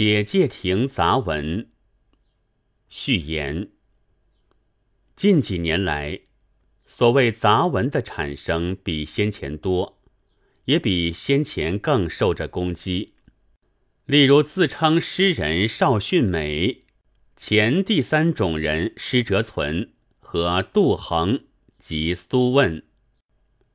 [0.00, 1.70] 且介亭杂文
[2.88, 3.70] 序言。
[5.16, 6.20] 近几年来，
[6.86, 9.98] 所谓杂文的产生比先前多，
[10.66, 13.14] 也比先前更受着攻击。
[14.06, 16.84] 例如，自称诗人邵训美、
[17.34, 21.40] 前第三种人施哲存和杜衡
[21.80, 22.84] 及苏问，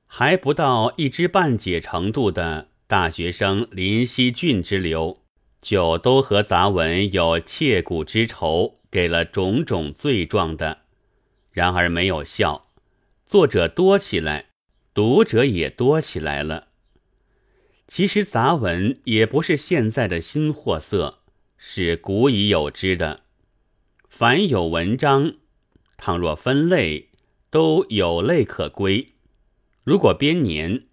[0.06, 5.23] 还不到一知半解程度的大学生林希俊之流。
[5.64, 10.80] 就都和杂文有切骨之仇，给了种种罪状的，
[11.52, 12.68] 然而没有效。
[13.26, 14.48] 作者多起来，
[14.94, 16.68] 读者也多起来了。
[17.88, 21.20] 其实杂文也不是现在的新货色，
[21.58, 23.22] 是古已有之的。
[24.10, 25.36] 凡有文章，
[25.98, 27.10] 倘若分类，
[27.50, 29.14] 都有类可归。
[29.84, 30.84] 如果编年，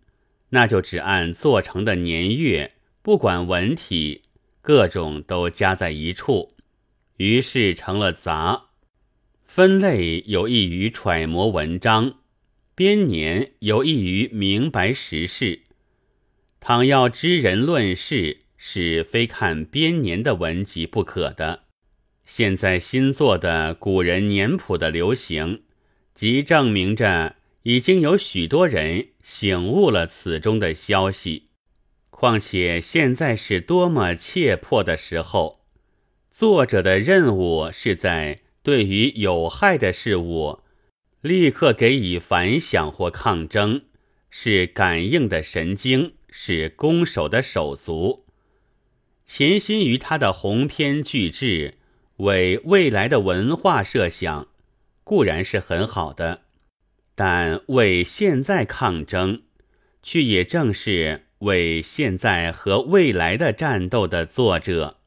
[0.50, 4.22] 那就只按做成的年月，不管文体。
[4.70, 6.54] 各种都加在一处，
[7.16, 8.66] 于是成了杂。
[9.44, 12.18] 分类有益于揣摩文章，
[12.76, 15.62] 编年有益于明白时事。
[16.60, 21.64] 倘要知人论事，是非看编年的文集不可的。
[22.24, 25.64] 现在新作的古人年谱的流行，
[26.14, 27.34] 即证明着
[27.64, 31.49] 已经有许多人醒悟了此中的消息。
[32.20, 35.64] 况且现在是多么切迫的时候，
[36.30, 40.60] 作者的任务是在对于有害的事物，
[41.22, 43.84] 立刻给予反响或抗争，
[44.28, 48.26] 是感应的神经，是攻守的手足。
[49.24, 51.78] 潜心于他的鸿篇巨制，
[52.18, 54.48] 为未来的文化设想，
[55.04, 56.42] 固然是很好的，
[57.14, 59.44] 但为现在抗争，
[60.02, 61.28] 却也正是。
[61.40, 64.98] 为现在和未来的战斗的作者，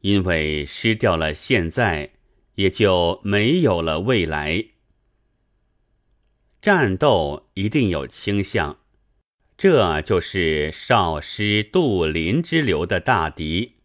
[0.00, 2.12] 因为失掉了现在，
[2.56, 4.66] 也就没有了未来。
[6.60, 8.78] 战斗一定有倾向，
[9.56, 13.76] 这就是少师杜林之流的大敌。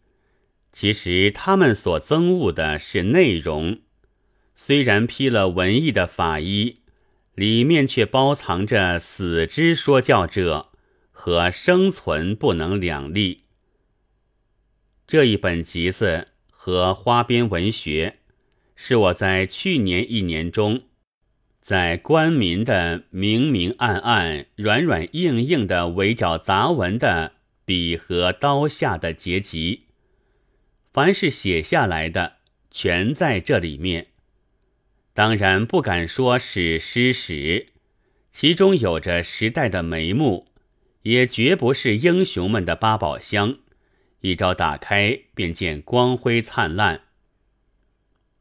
[0.70, 3.78] 其实他们所憎恶的是内容，
[4.54, 6.80] 虽然披了文艺的法衣，
[7.34, 10.72] 里面却包藏着死之说教者。
[11.16, 13.44] 和生存不能两立。
[15.06, 18.18] 这一本集子和花边文学，
[18.74, 20.82] 是我在去年一年中，
[21.60, 27.32] 在官民的明明暗暗、软软硬硬的围剿杂文的
[27.64, 29.84] 笔和刀下的结集。
[30.92, 32.38] 凡是写下来的，
[32.70, 34.08] 全在这里面。
[35.12, 37.68] 当然不敢说是诗史，
[38.32, 40.48] 其中有着时代的眉目。
[41.04, 43.58] 也绝不是英雄们的八宝箱，
[44.20, 47.02] 一朝打开便见光辉灿烂。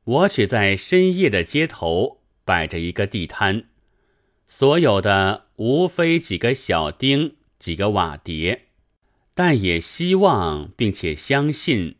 [0.05, 3.65] 我只在深夜的街头摆着一个地摊，
[4.47, 8.67] 所有的无非几个小钉、几个瓦碟，
[9.33, 11.95] 但也希望并且相信，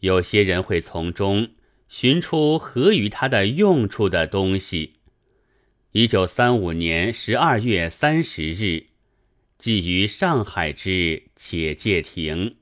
[0.00, 1.48] 有些人会从中
[1.88, 4.96] 寻出合于他的用处的东西。
[5.92, 8.93] 一九三五年十二月三十日。
[9.64, 12.56] 寄于上海之且介亭。